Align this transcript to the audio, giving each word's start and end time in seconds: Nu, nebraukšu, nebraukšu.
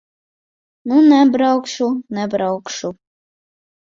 Nu, 0.91 0.95
nebraukšu, 1.11 1.87
nebraukšu. 2.19 2.89